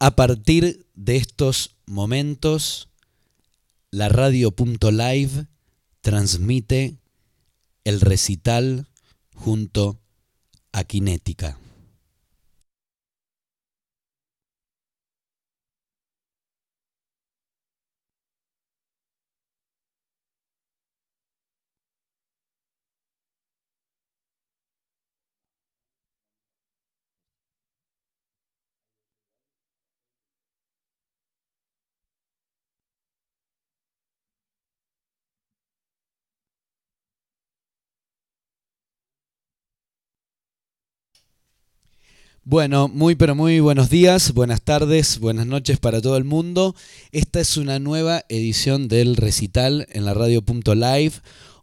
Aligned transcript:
A 0.00 0.14
partir 0.14 0.86
de 0.94 1.16
estos 1.16 1.76
momentos, 1.86 2.88
la 3.90 4.08
radio.live 4.08 5.48
transmite 6.02 6.98
el 7.82 8.00
recital 8.00 8.86
junto 9.34 10.00
a 10.70 10.84
Kinética. 10.84 11.58
Bueno, 42.50 42.88
muy 42.88 43.14
pero 43.14 43.34
muy 43.34 43.60
buenos 43.60 43.90
días, 43.90 44.32
buenas 44.32 44.62
tardes, 44.62 45.18
buenas 45.18 45.46
noches 45.46 45.78
para 45.78 46.00
todo 46.00 46.16
el 46.16 46.24
mundo. 46.24 46.74
Esta 47.12 47.40
es 47.40 47.58
una 47.58 47.78
nueva 47.78 48.24
edición 48.30 48.88
del 48.88 49.16
recital 49.16 49.86
en 49.90 50.06
la 50.06 50.14
radio.live. 50.14 51.12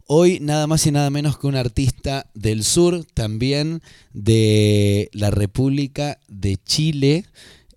Hoy 0.06 0.38
nada 0.38 0.68
más 0.68 0.86
y 0.86 0.92
nada 0.92 1.10
menos 1.10 1.38
que 1.38 1.48
un 1.48 1.56
artista 1.56 2.30
del 2.34 2.62
sur, 2.62 3.04
también 3.14 3.82
de 4.12 5.10
la 5.12 5.32
República 5.32 6.20
de 6.28 6.56
Chile. 6.64 7.24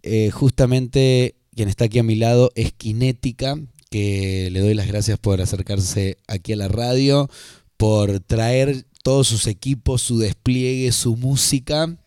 Eh, 0.04 0.30
justamente 0.30 1.34
quien 1.56 1.68
está 1.68 1.86
aquí 1.86 1.98
a 1.98 2.04
mi 2.04 2.14
lado 2.14 2.52
es 2.54 2.74
Kinética, 2.74 3.56
que 3.90 4.50
le 4.52 4.60
doy 4.60 4.76
las 4.76 4.86
gracias 4.86 5.18
por 5.18 5.42
acercarse 5.42 6.20
aquí 6.28 6.54
a 6.54 6.58
la 6.58 6.68
radio, 6.68 7.28
por 7.76 8.20
traer 8.20 8.86
todos 9.02 9.28
sus 9.28 9.48
equipos, 9.48 10.04
su 10.04 10.20
despliegue, 10.20 10.92
su 10.92 11.16
música 11.16 11.98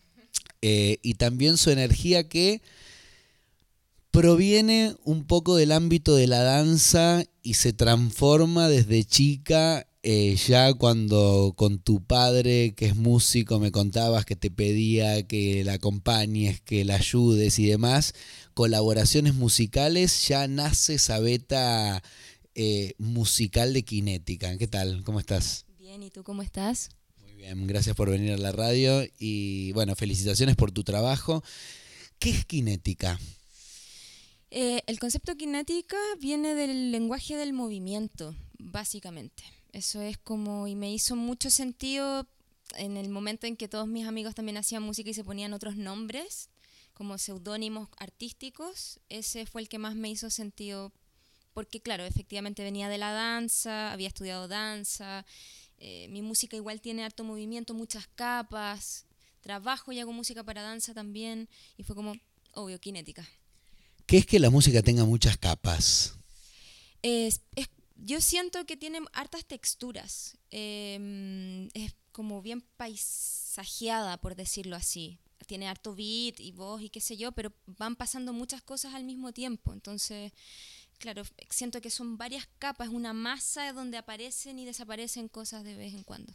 eh, 0.62 0.98
y 1.02 1.14
también 1.14 1.56
su 1.56 1.70
energía 1.70 2.28
que 2.28 2.62
proviene 4.12 4.94
un 5.04 5.24
poco 5.24 5.56
del 5.56 5.72
ámbito 5.72 6.14
de 6.14 6.28
la 6.28 6.42
danza 6.42 7.24
y 7.42 7.54
se 7.54 7.72
transforma 7.72 8.68
desde 8.68 9.04
chica, 9.04 9.88
eh, 10.04 10.36
ya 10.36 10.74
cuando 10.74 11.54
con 11.56 11.78
tu 11.78 12.04
padre, 12.04 12.74
que 12.74 12.86
es 12.86 12.94
músico, 12.96 13.58
me 13.58 13.72
contabas 13.72 14.24
que 14.24 14.36
te 14.36 14.50
pedía 14.50 15.26
que 15.26 15.64
la 15.64 15.74
acompañes, 15.74 16.60
que 16.60 16.84
la 16.84 16.96
ayudes 16.96 17.58
y 17.58 17.66
demás, 17.66 18.14
colaboraciones 18.54 19.34
musicales, 19.34 20.28
ya 20.28 20.46
nace 20.46 20.94
esa 20.94 21.18
beta 21.18 22.02
eh, 22.54 22.94
musical 22.98 23.72
de 23.72 23.82
Kinética. 23.82 24.58
¿Qué 24.58 24.68
tal? 24.68 25.02
¿Cómo 25.04 25.20
estás? 25.20 25.64
Bien, 25.78 26.02
¿y 26.02 26.10
tú 26.10 26.22
cómo 26.22 26.42
estás? 26.42 26.90
Bien, 27.42 27.66
gracias 27.66 27.96
por 27.96 28.08
venir 28.08 28.34
a 28.34 28.36
la 28.36 28.52
radio 28.52 29.02
y 29.18 29.72
bueno, 29.72 29.96
felicitaciones 29.96 30.54
por 30.54 30.70
tu 30.70 30.84
trabajo. 30.84 31.42
¿Qué 32.20 32.30
es 32.30 32.44
kinética? 32.44 33.18
Eh, 34.52 34.80
el 34.86 35.00
concepto 35.00 35.34
kinética 35.34 35.96
viene 36.20 36.54
del 36.54 36.92
lenguaje 36.92 37.34
del 37.34 37.52
movimiento, 37.52 38.36
básicamente. 38.60 39.42
Eso 39.72 40.00
es 40.02 40.18
como, 40.18 40.68
y 40.68 40.76
me 40.76 40.92
hizo 40.94 41.16
mucho 41.16 41.50
sentido 41.50 42.28
en 42.76 42.96
el 42.96 43.08
momento 43.08 43.48
en 43.48 43.56
que 43.56 43.66
todos 43.66 43.88
mis 43.88 44.06
amigos 44.06 44.36
también 44.36 44.56
hacían 44.56 44.84
música 44.84 45.10
y 45.10 45.14
se 45.14 45.24
ponían 45.24 45.52
otros 45.52 45.74
nombres, 45.76 46.48
como 46.94 47.18
seudónimos 47.18 47.88
artísticos. 47.96 49.00
Ese 49.08 49.46
fue 49.46 49.62
el 49.62 49.68
que 49.68 49.78
más 49.78 49.96
me 49.96 50.08
hizo 50.08 50.30
sentido, 50.30 50.92
porque 51.54 51.80
claro, 51.80 52.04
efectivamente 52.04 52.62
venía 52.62 52.88
de 52.88 52.98
la 52.98 53.10
danza, 53.10 53.90
había 53.90 54.06
estudiado 54.06 54.46
danza 54.46 55.26
eh, 55.84 56.06
mi 56.10 56.22
música 56.22 56.56
igual 56.56 56.80
tiene 56.80 57.02
harto 57.02 57.24
movimiento, 57.24 57.74
muchas 57.74 58.06
capas. 58.14 59.04
Trabajo 59.40 59.90
y 59.90 59.98
hago 59.98 60.12
música 60.12 60.44
para 60.44 60.62
danza 60.62 60.94
también. 60.94 61.48
Y 61.76 61.82
fue 61.82 61.96
como, 61.96 62.14
obvio, 62.54 62.78
kinética. 62.78 63.28
¿Qué 64.06 64.18
es 64.18 64.26
que 64.26 64.38
la 64.38 64.48
música 64.50 64.80
tenga 64.82 65.04
muchas 65.04 65.36
capas? 65.36 66.14
yo 67.96 68.20
siento 68.20 68.64
que 68.64 68.76
tiene 68.76 69.00
hartas 69.12 69.44
texturas. 69.44 70.38
Em, 70.52 71.68
es 71.74 71.96
como 72.12 72.42
bien 72.42 72.60
paisajeada, 72.76 74.18
por 74.18 74.36
decirlo 74.36 74.76
así. 74.76 75.18
Tiene 75.48 75.66
harto 75.66 75.96
beat 75.96 76.38
y 76.38 76.52
voz 76.52 76.80
y 76.80 76.90
qué 76.90 77.00
sé 77.00 77.16
yo, 77.16 77.32
pero 77.32 77.52
van 77.66 77.96
pasando 77.96 78.32
muchas 78.32 78.62
cosas 78.62 78.94
al 78.94 79.02
mismo 79.02 79.32
tiempo. 79.32 79.72
Entonces 79.72 80.30
claro, 81.02 81.24
siento 81.50 81.80
que 81.80 81.90
son 81.90 82.16
varias 82.16 82.48
capas, 82.60 82.88
una 82.88 83.12
masa 83.12 83.72
donde 83.72 83.98
aparecen 83.98 84.60
y 84.60 84.64
desaparecen 84.64 85.26
cosas 85.26 85.64
de 85.64 85.74
vez 85.74 85.94
en 85.94 86.04
cuando. 86.04 86.32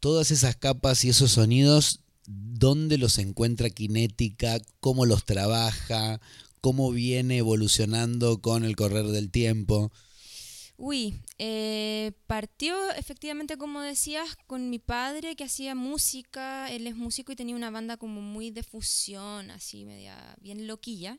Todas 0.00 0.30
esas 0.30 0.54
capas 0.54 1.02
y 1.04 1.08
esos 1.08 1.32
sonidos, 1.32 2.00
¿dónde 2.26 2.98
los 2.98 3.16
encuentra 3.16 3.70
Kinética? 3.70 4.60
¿Cómo 4.80 5.06
los 5.06 5.24
trabaja? 5.24 6.20
¿Cómo 6.60 6.90
viene 6.90 7.38
evolucionando 7.38 8.42
con 8.42 8.64
el 8.64 8.76
correr 8.76 9.06
del 9.06 9.30
tiempo? 9.30 9.90
Uy, 10.76 11.18
eh, 11.38 12.12
partió 12.26 12.90
efectivamente, 12.92 13.56
como 13.56 13.80
decías, 13.80 14.36
con 14.46 14.68
mi 14.68 14.78
padre 14.78 15.36
que 15.36 15.44
hacía 15.44 15.74
música. 15.74 16.70
Él 16.70 16.86
es 16.86 16.96
músico 16.96 17.32
y 17.32 17.36
tenía 17.36 17.56
una 17.56 17.70
banda 17.70 17.96
como 17.96 18.20
muy 18.20 18.50
de 18.50 18.62
fusión, 18.62 19.50
así 19.50 19.86
media 19.86 20.36
bien 20.42 20.66
loquilla. 20.66 21.18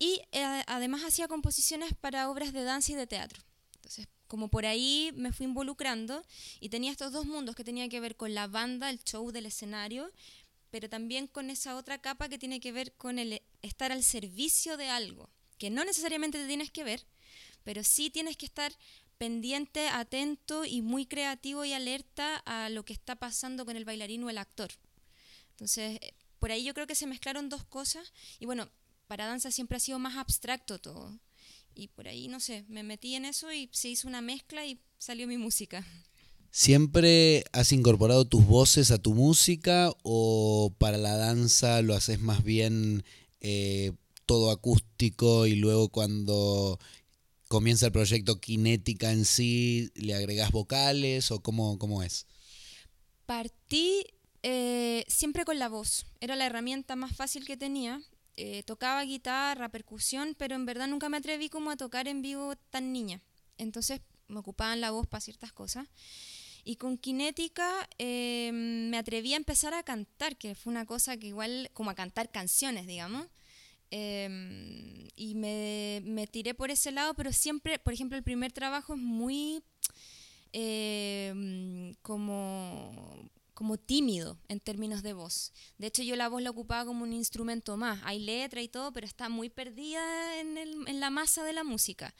Y 0.00 0.22
eh, 0.32 0.64
además 0.66 1.04
hacía 1.04 1.28
composiciones 1.28 1.94
para 1.94 2.30
obras 2.30 2.54
de 2.54 2.64
danza 2.64 2.92
y 2.92 2.94
de 2.94 3.06
teatro. 3.06 3.42
Entonces, 3.76 4.08
como 4.26 4.48
por 4.48 4.64
ahí 4.64 5.12
me 5.14 5.30
fui 5.30 5.44
involucrando 5.44 6.24
y 6.58 6.70
tenía 6.70 6.90
estos 6.90 7.12
dos 7.12 7.26
mundos 7.26 7.54
que 7.54 7.64
tenían 7.64 7.90
que 7.90 8.00
ver 8.00 8.16
con 8.16 8.34
la 8.34 8.46
banda, 8.46 8.88
el 8.88 9.04
show 9.04 9.30
del 9.30 9.44
escenario, 9.44 10.10
pero 10.70 10.88
también 10.88 11.26
con 11.26 11.50
esa 11.50 11.76
otra 11.76 11.98
capa 11.98 12.30
que 12.30 12.38
tiene 12.38 12.60
que 12.60 12.72
ver 12.72 12.94
con 12.94 13.18
el 13.18 13.42
estar 13.60 13.92
al 13.92 14.02
servicio 14.02 14.78
de 14.78 14.88
algo, 14.88 15.28
que 15.58 15.68
no 15.68 15.84
necesariamente 15.84 16.38
te 16.38 16.46
tienes 16.46 16.70
que 16.70 16.82
ver, 16.82 17.04
pero 17.62 17.84
sí 17.84 18.08
tienes 18.08 18.38
que 18.38 18.46
estar 18.46 18.72
pendiente, 19.18 19.88
atento 19.88 20.64
y 20.64 20.80
muy 20.80 21.04
creativo 21.04 21.66
y 21.66 21.74
alerta 21.74 22.36
a 22.46 22.70
lo 22.70 22.86
que 22.86 22.94
está 22.94 23.16
pasando 23.16 23.66
con 23.66 23.76
el 23.76 23.84
bailarín 23.84 24.24
o 24.24 24.30
el 24.30 24.38
actor. 24.38 24.70
Entonces, 25.50 25.98
eh, 26.00 26.14
por 26.38 26.52
ahí 26.52 26.64
yo 26.64 26.72
creo 26.72 26.86
que 26.86 26.94
se 26.94 27.06
mezclaron 27.06 27.50
dos 27.50 27.64
cosas 27.64 28.14
y 28.38 28.46
bueno, 28.46 28.70
para 29.10 29.26
danza 29.26 29.50
siempre 29.50 29.76
ha 29.76 29.80
sido 29.80 29.98
más 29.98 30.16
abstracto 30.16 30.78
todo. 30.78 31.18
Y 31.74 31.88
por 31.88 32.06
ahí, 32.06 32.28
no 32.28 32.38
sé, 32.38 32.64
me 32.68 32.84
metí 32.84 33.16
en 33.16 33.24
eso 33.24 33.52
y 33.52 33.68
se 33.72 33.88
hizo 33.88 34.06
una 34.06 34.20
mezcla 34.20 34.64
y 34.64 34.78
salió 34.98 35.26
mi 35.26 35.36
música. 35.36 35.84
¿Siempre 36.52 37.42
has 37.50 37.72
incorporado 37.72 38.24
tus 38.24 38.46
voces 38.46 38.92
a 38.92 38.98
tu 38.98 39.12
música 39.12 39.92
o 40.04 40.72
para 40.78 40.96
la 40.96 41.16
danza 41.16 41.82
lo 41.82 41.94
haces 41.96 42.20
más 42.20 42.44
bien 42.44 43.02
eh, 43.40 43.94
todo 44.26 44.52
acústico 44.52 45.48
y 45.48 45.56
luego 45.56 45.88
cuando 45.88 46.78
comienza 47.48 47.86
el 47.86 47.92
proyecto 47.92 48.40
Kinética 48.40 49.10
en 49.10 49.24
sí, 49.24 49.90
le 49.96 50.14
agregas 50.14 50.52
vocales 50.52 51.32
o 51.32 51.40
cómo, 51.40 51.80
cómo 51.80 52.04
es? 52.04 52.28
Partí 53.26 54.04
eh, 54.44 55.04
siempre 55.08 55.44
con 55.44 55.58
la 55.58 55.68
voz, 55.68 56.06
era 56.20 56.36
la 56.36 56.46
herramienta 56.46 56.94
más 56.94 57.16
fácil 57.16 57.44
que 57.44 57.56
tenía 57.56 58.00
eh, 58.42 58.62
tocaba 58.62 59.04
guitarra, 59.04 59.68
percusión, 59.68 60.34
pero 60.38 60.54
en 60.54 60.64
verdad 60.64 60.88
nunca 60.88 61.10
me 61.10 61.18
atreví 61.18 61.50
como 61.50 61.70
a 61.70 61.76
tocar 61.76 62.08
en 62.08 62.22
vivo 62.22 62.56
tan 62.70 62.90
niña. 62.90 63.20
Entonces 63.58 64.00
me 64.28 64.38
ocupaban 64.38 64.80
la 64.80 64.90
voz 64.92 65.06
para 65.06 65.20
ciertas 65.20 65.52
cosas. 65.52 65.86
Y 66.64 66.76
con 66.76 66.96
Kinética 66.96 67.86
em, 67.98 68.88
me 68.88 68.96
atreví 68.96 69.34
a 69.34 69.36
empezar 69.36 69.74
a 69.74 69.82
cantar, 69.82 70.38
que 70.38 70.54
fue 70.54 70.70
una 70.70 70.86
cosa 70.86 71.18
que 71.18 71.26
igual, 71.26 71.70
como 71.74 71.90
a 71.90 71.94
cantar 71.94 72.30
canciones, 72.30 72.86
digamos. 72.86 73.26
Em, 73.90 75.08
y 75.16 75.34
me, 75.34 76.00
me, 76.04 76.26
tiré 76.26 76.54
por 76.54 76.70
ese 76.70 76.92
lado, 76.92 77.12
pero 77.12 77.32
siempre, 77.34 77.78
por 77.78 77.92
ejemplo, 77.92 78.16
el 78.16 78.24
primer 78.24 78.52
trabajo 78.52 78.94
es 78.94 79.00
muy 79.00 79.62
em, 80.52 81.94
como 82.00 83.30
como 83.60 83.76
tímido 83.76 84.38
en 84.48 84.58
términos 84.58 85.02
de 85.02 85.12
voz. 85.12 85.52
De 85.76 85.88
hecho, 85.88 86.02
yo 86.02 86.16
la 86.16 86.30
voz 86.30 86.40
la 86.40 86.48
ocupaba 86.48 86.86
como 86.86 87.02
un 87.02 87.12
instrumento 87.12 87.76
más. 87.76 88.00
Hay 88.04 88.18
letra 88.18 88.62
y 88.62 88.68
todo, 88.68 88.90
pero 88.90 89.06
está 89.06 89.28
muy 89.28 89.50
perdida 89.50 90.00
en, 90.40 90.98
la 90.98 91.10
masa 91.10 91.44
de 91.44 91.52
la 91.52 91.62
música. 91.62 92.14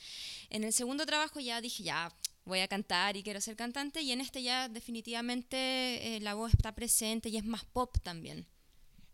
En 0.51 0.65
el 0.65 0.75
segundo 0.75 1.07
trabajo 1.07 1.41
ya 1.41 1.63
dije, 1.63 1.83
ya 1.83 2.15
voy 2.45 2.59
a 2.59 2.69
cantar 2.69 3.17
y 3.17 3.23
quiero 3.23 3.41
ser 3.41 3.57
cantante, 3.57 4.03
y 4.03 4.13
en 4.13 4.21
este 4.21 4.43
ya 4.43 4.69
definitivamente 4.69 5.57
eh, 6.17 6.21
la 6.21 6.35
voz 6.35 6.53
está 6.53 6.75
presente 6.75 7.31
y 7.31 7.39
es 7.39 7.45
más 7.47 7.65
pop 7.65 7.97
también. 8.03 8.47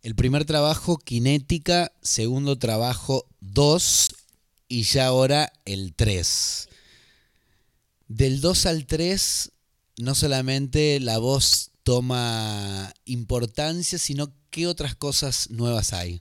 El 0.03 0.17
primer 0.17 0.45
trabajo, 0.45 0.99
Kinética, 0.99 1.93
segundo 2.03 2.59
trabajo, 2.59 3.25
2, 3.39 4.17
y 4.67 4.83
ya 4.83 5.07
ahora 5.07 5.53
el 5.65 5.95
3. 5.95 6.69
Del 8.09 8.41
2 8.41 8.67
al 8.67 8.85
3, 8.85 9.53
no 9.99 10.17
solamente 10.17 10.99
la 10.99 11.19
voz 11.19 11.71
toma 11.87 12.93
importancia, 13.05 13.97
sino 13.97 14.33
qué 14.51 14.67
otras 14.67 14.97
cosas 14.97 15.51
nuevas 15.51 15.93
hay. 15.93 16.21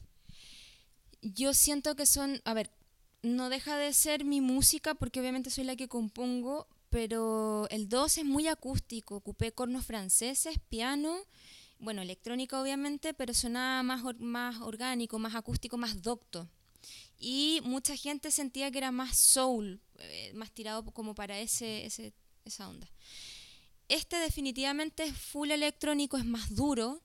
yo 1.23 1.55
siento 1.55 1.95
que 1.95 2.05
son, 2.05 2.39
a 2.45 2.53
ver, 2.53 2.69
no 3.23 3.49
deja 3.49 3.75
de 3.75 3.91
ser 3.93 4.25
mi 4.25 4.41
música 4.41 4.93
porque 4.93 5.19
obviamente 5.19 5.49
soy 5.49 5.63
la 5.63 5.75
que 5.75 5.87
compongo, 5.87 6.67
pero 6.91 7.67
el 7.71 7.89
2 7.89 8.19
es 8.19 8.25
muy 8.25 8.47
acústico, 8.47 9.15
ocupé 9.15 9.53
cornos 9.53 9.87
franceses, 9.87 10.59
piano, 10.69 11.17
bueno, 11.79 12.03
electrónica 12.03 12.61
obviamente, 12.61 13.15
pero 13.15 13.33
sonaba 13.33 13.81
más, 13.81 14.03
más 14.19 14.61
orgánico, 14.61 15.17
más 15.17 15.33
acústico, 15.33 15.77
más 15.77 16.03
docto. 16.03 16.47
Y 17.17 17.61
mucha 17.63 17.97
gente 17.97 18.29
sentía 18.29 18.69
que 18.69 18.77
era 18.77 18.91
más 18.91 19.17
soul, 19.17 19.81
eh, 19.97 20.31
más 20.35 20.51
tirado 20.51 20.85
como 20.91 21.15
para 21.15 21.39
ese, 21.39 21.87
esa 22.45 22.69
onda. 22.69 22.87
Este 23.87 24.17
definitivamente 24.17 25.03
es 25.03 25.17
full 25.17 25.51
electrónico, 25.51 26.17
es 26.17 26.25
más 26.25 26.55
duro 26.55 27.01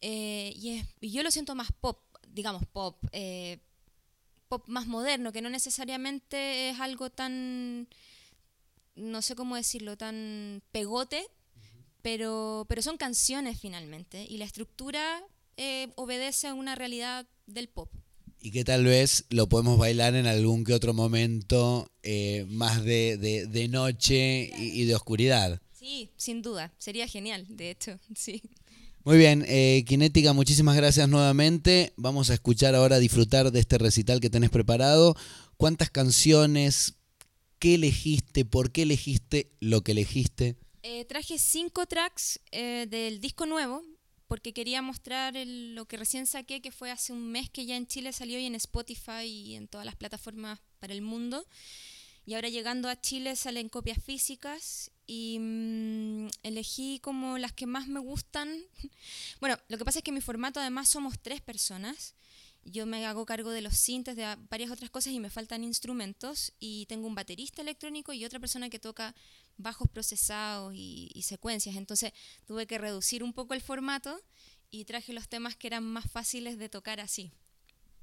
eh, 0.00 0.52
y, 0.54 0.82
y, 1.00 1.10
yo 1.10 1.22
lo 1.22 1.30
siento 1.30 1.54
más 1.54 1.72
pop, 1.72 2.00
digamos 2.28 2.64
pop, 2.66 3.02
eh, 3.12 3.58
pop 4.48 4.64
más 4.68 4.86
moderno, 4.86 5.32
que 5.32 5.42
no 5.42 5.50
necesariamente 5.50 6.70
es 6.70 6.80
algo 6.80 7.10
tan, 7.10 7.88
no 8.94 9.22
sé 9.22 9.34
cómo 9.34 9.56
decirlo, 9.56 9.96
tan 9.96 10.62
pegote, 10.72 11.26
pero, 12.02 12.64
pero 12.68 12.82
son 12.82 12.96
canciones 12.96 13.60
finalmente 13.60 14.24
y 14.28 14.38
la 14.38 14.44
estructura 14.44 15.22
eh, 15.56 15.88
obedece 15.96 16.46
a 16.46 16.54
una 16.54 16.74
realidad 16.74 17.26
del 17.46 17.68
pop. 17.68 17.90
Y 18.40 18.52
que 18.52 18.64
tal 18.64 18.84
vez 18.84 19.24
lo 19.30 19.48
podemos 19.48 19.78
bailar 19.78 20.14
en 20.14 20.26
algún 20.26 20.62
que 20.62 20.72
otro 20.72 20.94
momento 20.94 21.90
eh, 22.04 22.46
más 22.48 22.84
de, 22.84 23.68
noche 23.68 24.52
y, 24.56 24.84
de 24.84 24.94
oscuridad. 24.94 25.60
Sí, 25.78 26.10
sin 26.16 26.42
duda. 26.42 26.72
Sería 26.78 27.06
genial, 27.06 27.46
de 27.48 27.70
hecho, 27.70 28.00
sí. 28.16 28.42
Muy 29.04 29.16
bien, 29.16 29.44
eh, 29.46 29.84
Kinética, 29.86 30.32
muchísimas 30.32 30.76
gracias 30.76 31.08
nuevamente. 31.08 31.92
Vamos 31.96 32.30
a 32.30 32.34
escuchar 32.34 32.74
ahora, 32.74 32.98
disfrutar 32.98 33.52
de 33.52 33.60
este 33.60 33.78
recital 33.78 34.18
que 34.18 34.28
tenés 34.28 34.50
preparado. 34.50 35.14
¿Cuántas 35.56 35.88
canciones? 35.88 36.94
¿Qué 37.60 37.76
elegiste? 37.76 38.44
¿Por 38.44 38.72
qué 38.72 38.82
elegiste 38.82 39.52
lo 39.60 39.82
que 39.82 39.92
elegiste? 39.92 40.56
Eh, 40.82 41.04
traje 41.04 41.38
cinco 41.38 41.86
tracks 41.86 42.40
eh, 42.50 42.86
del 42.90 43.20
disco 43.20 43.46
nuevo 43.46 43.82
porque 44.26 44.52
quería 44.52 44.82
mostrar 44.82 45.34
lo 45.46 45.86
que 45.86 45.96
recién 45.96 46.26
saqué, 46.26 46.60
que 46.60 46.72
fue 46.72 46.90
hace 46.90 47.12
un 47.12 47.30
mes 47.30 47.50
que 47.50 47.66
ya 47.66 47.76
en 47.76 47.86
Chile 47.86 48.12
salió 48.12 48.38
y 48.40 48.46
en 48.46 48.56
Spotify 48.56 49.24
y 49.24 49.54
en 49.54 49.68
todas 49.68 49.86
las 49.86 49.96
plataformas 49.96 50.58
para 50.80 50.92
el 50.92 51.02
mundo. 51.02 51.46
Y 52.26 52.34
ahora 52.34 52.48
llegando 52.48 52.88
a 52.88 53.00
Chile 53.00 53.36
salen 53.36 53.68
copias 53.68 54.02
físicas 54.02 54.90
y 55.08 55.38
mm, 55.40 56.28
elegí 56.44 57.00
como 57.00 57.38
las 57.38 57.52
que 57.52 57.66
más 57.66 57.88
me 57.88 57.98
gustan. 57.98 58.48
bueno, 59.40 59.58
lo 59.68 59.78
que 59.78 59.84
pasa 59.84 59.98
es 59.98 60.04
que 60.04 60.10
en 60.10 60.16
mi 60.16 60.20
formato 60.20 60.60
además 60.60 60.88
somos 60.88 61.18
tres 61.18 61.40
personas. 61.40 62.14
Yo 62.64 62.84
me 62.84 63.06
hago 63.06 63.24
cargo 63.24 63.50
de 63.50 63.62
los 63.62 63.78
sintes, 63.78 64.14
de 64.14 64.36
varias 64.50 64.70
otras 64.70 64.90
cosas 64.90 65.14
y 65.14 65.20
me 65.20 65.30
faltan 65.30 65.64
instrumentos. 65.64 66.52
Y 66.60 66.84
tengo 66.86 67.06
un 67.06 67.14
baterista 67.14 67.62
electrónico 67.62 68.12
y 68.12 68.26
otra 68.26 68.38
persona 68.38 68.68
que 68.68 68.78
toca 68.78 69.14
bajos 69.56 69.88
procesados 69.88 70.74
y, 70.74 71.10
y 71.14 71.22
secuencias. 71.22 71.76
Entonces 71.76 72.12
tuve 72.46 72.66
que 72.66 72.76
reducir 72.76 73.24
un 73.24 73.32
poco 73.32 73.54
el 73.54 73.62
formato 73.62 74.20
y 74.70 74.84
traje 74.84 75.14
los 75.14 75.28
temas 75.28 75.56
que 75.56 75.68
eran 75.68 75.84
más 75.84 76.10
fáciles 76.10 76.58
de 76.58 76.68
tocar 76.68 77.00
así. 77.00 77.32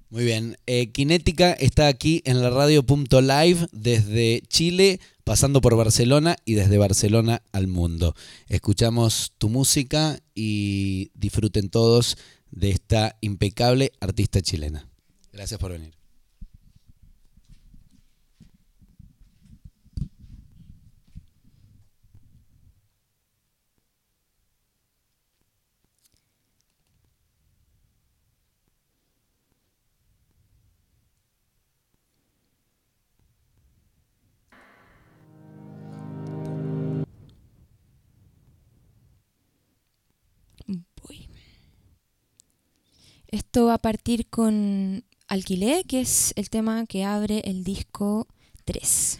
Muy 0.09 0.23
bien. 0.23 0.57
Eh, 0.65 0.91
Kinética 0.91 1.53
está 1.53 1.87
aquí 1.87 2.21
en 2.25 2.41
la 2.41 2.49
radio.live 2.49 3.67
desde 3.71 4.41
Chile, 4.47 4.99
pasando 5.25 5.59
por 5.59 5.75
Barcelona 5.75 6.37
y 6.45 6.53
desde 6.53 6.77
Barcelona 6.77 7.41
al 7.51 7.67
mundo. 7.67 8.15
Escuchamos 8.47 9.33
tu 9.37 9.49
música 9.49 10.19
y 10.35 11.11
disfruten 11.15 11.69
todos 11.69 12.17
de 12.51 12.69
esta 12.69 13.17
impecable 13.19 13.91
artista 13.99 14.41
chilena. 14.41 14.87
Gracias 15.33 15.59
por 15.59 15.71
venir. 15.71 16.04
Esto 43.35 43.65
va 43.65 43.73
a 43.73 43.79
partir 43.79 44.27
con 44.29 45.03
Alquilé, 45.27 45.83
que 45.83 45.99
es 45.99 46.31
el 46.37 46.49
tema 46.49 46.85
que 46.85 47.03
abre 47.03 47.41
el 47.43 47.65
disco 47.65 48.29
3. 48.63 49.19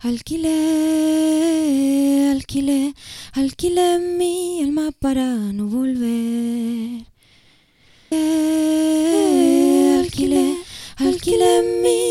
Alquilé, 0.00 0.52
alquilé, 2.32 2.94
alquilé 3.32 3.98
mi 3.98 4.62
alma 4.62 4.92
para 5.00 5.24
no 5.54 5.68
volver. 5.68 6.75
Alquilé 11.56 11.62
mi 11.82 12.05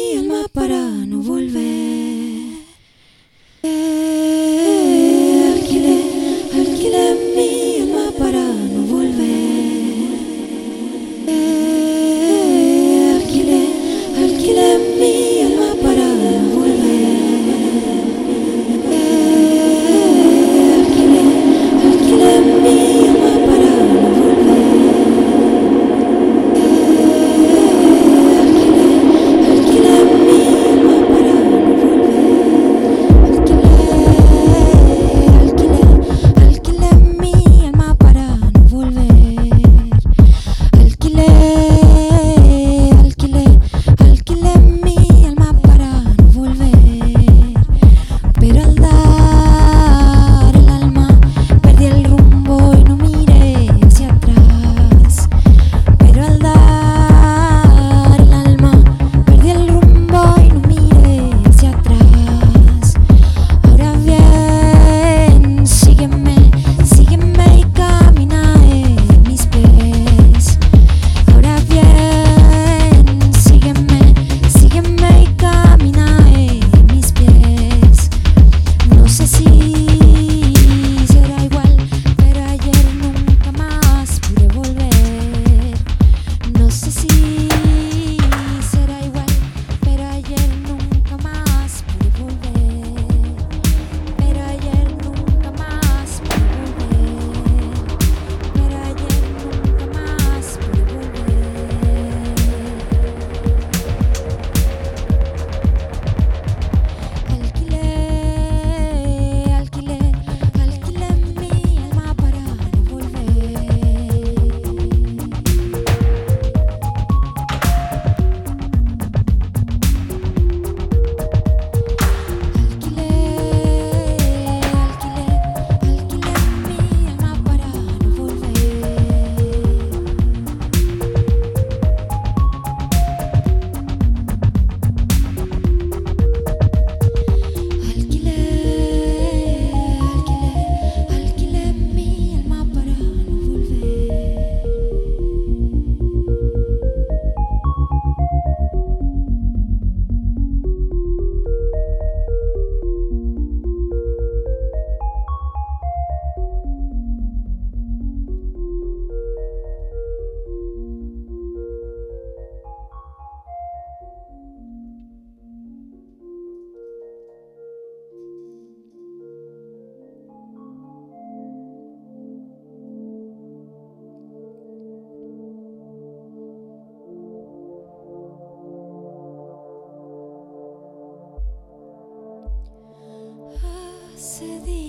To 184.35 184.59
the. 184.65 184.84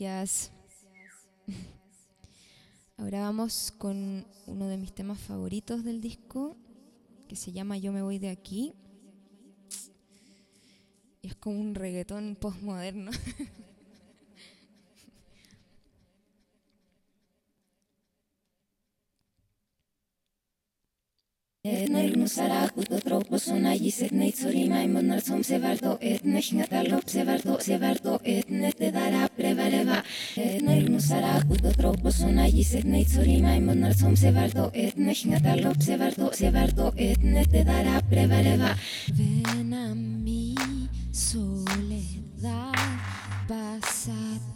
Gracias. 0.00 0.50
Ahora 2.96 3.20
vamos 3.20 3.74
con 3.76 4.26
uno 4.46 4.66
de 4.66 4.78
mis 4.78 4.94
temas 4.94 5.18
favoritos 5.18 5.84
del 5.84 6.00
disco, 6.00 6.56
que 7.28 7.36
se 7.36 7.52
llama 7.52 7.76
Yo 7.76 7.92
me 7.92 8.00
voy 8.00 8.18
de 8.18 8.30
aquí. 8.30 8.72
Y 11.20 11.28
es 11.28 11.34
como 11.36 11.60
un 11.60 11.74
reggaetón 11.74 12.34
postmoderno. 12.40 13.10
Ven 39.12 39.74
a 39.74 39.94
mi 39.94 40.54
soledad, 41.12 42.72
pasatiempo, 43.46 44.48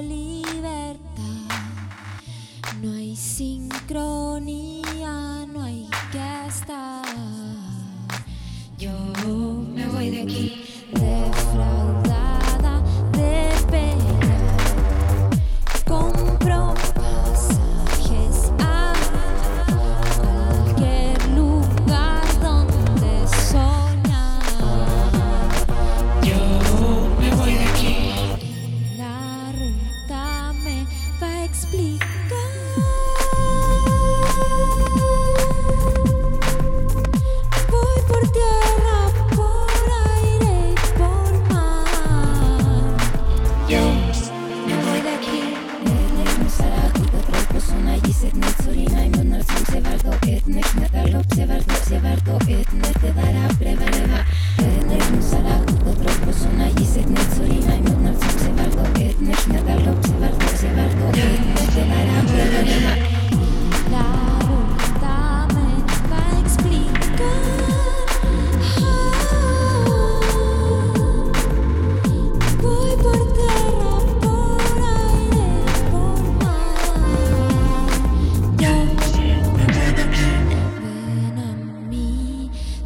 libertad. 0.00 1.10
No 2.80 2.94
hay 2.94 3.14
sincronía, 3.14 4.79
Yo 8.78 8.92
me 9.74 9.86
voy 9.86 10.10
de 10.10 10.22
aquí, 10.22 10.64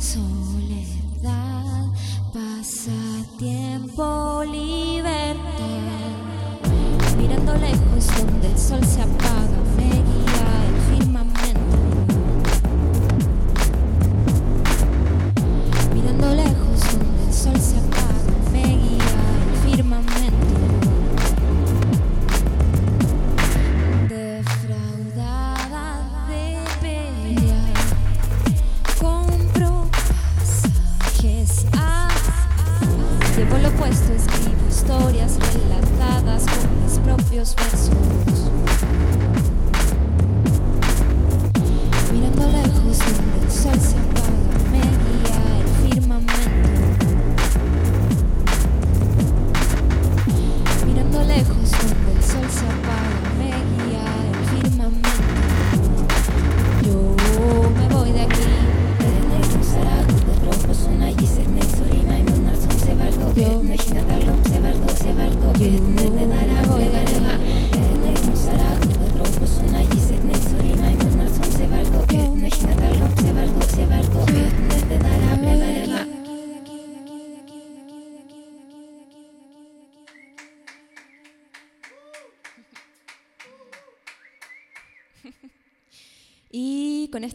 soledad, 0.04 1.86
pasatiempo, 2.32 4.04
libertad. 4.44 5.40
Mirando 7.16 7.54
lejos 7.54 8.06
donde 8.18 8.48
el 8.48 8.58
sol 8.58 8.84
se 8.84 9.00
apaga, 9.00 9.23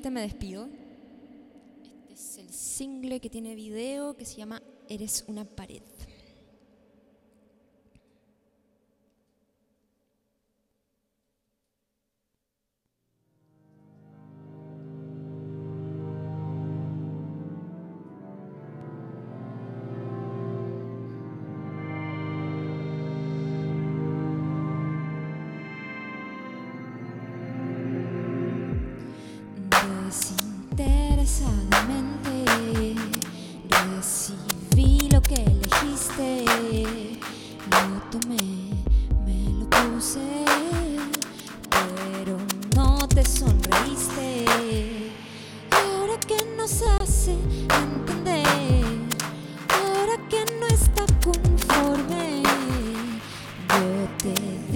este 0.10 0.14
me 0.16 0.22
despido. 0.22 0.68
Este 1.84 2.14
es 2.14 2.38
el 2.40 2.50
single 2.50 3.20
que 3.20 3.30
tiene 3.30 3.54
video 3.54 4.18
que 4.18 4.26
se 4.26 4.38
llama 4.38 4.60
Eres 4.88 5.24
una 5.28 5.46
pared. 5.46 5.84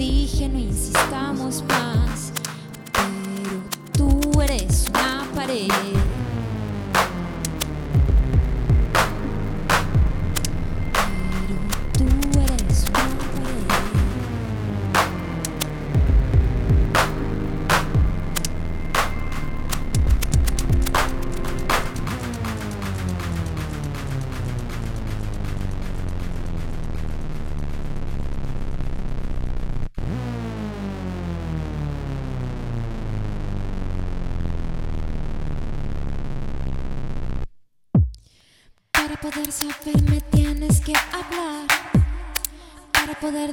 Dije 0.04 0.48
no 0.48 0.58
insistamos 0.58 1.62
más, 1.68 2.32
pero 2.92 3.62
tú 3.92 4.42
eres 4.42 4.86
una 4.90 5.26
pared. 5.34 6.03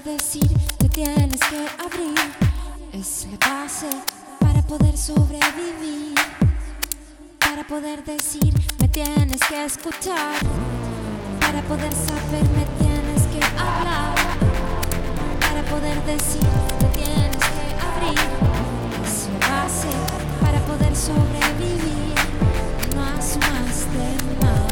Decir 0.04 0.48
te 0.78 0.90
tienes 0.90 1.40
que 1.40 1.68
abrir. 1.84 2.16
Es 2.94 3.28
la 3.32 3.38
base 3.38 3.90
para 4.40 4.62
poder 4.62 4.98
sobrevivir. 4.98 6.16
Para 7.40 7.64
poder 7.66 8.04
decir 8.04 8.54
me 8.80 8.88
tienes 8.88 9.40
que 9.48 9.66
escuchar. 9.66 10.40
Para 11.40 11.62
poder 11.64 11.94
saber 11.94 12.44
me 12.56 12.66
tienes 12.80 13.24
que 13.28 13.44
hablar. 13.60 14.16
Para 15.40 15.64
poder 15.64 16.04
decir 16.06 16.48
te 16.80 16.86
tienes 17.00 17.38
que 17.38 17.66
abrir. 17.88 18.20
Es 19.06 19.30
la 19.40 19.48
base 19.48 19.90
para 20.42 20.60
poder 20.62 20.96
sobrevivir. 20.96 22.16
No 22.96 23.06
de 23.06 23.38
más. 23.40 23.86
De 23.94 24.10
más. 24.46 24.72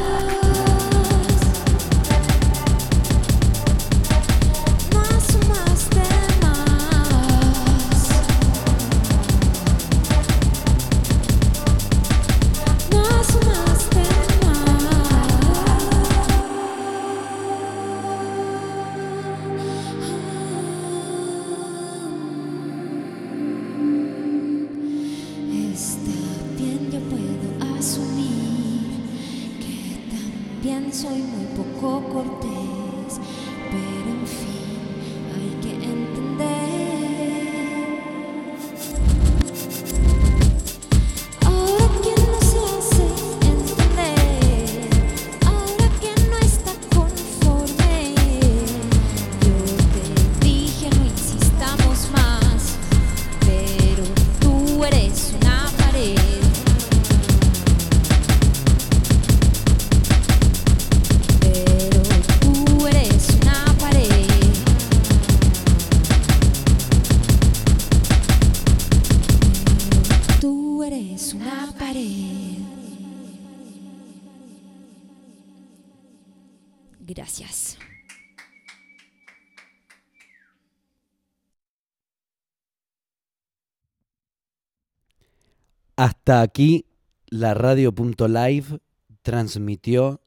Hasta 86.01 86.41
aquí 86.41 86.87
la 87.27 87.53
radio.live 87.53 88.79
transmitió 89.21 90.23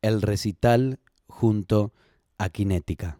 el 0.00 0.22
recital 0.22 1.00
junto 1.26 1.92
a 2.38 2.48
Kinética. 2.48 3.18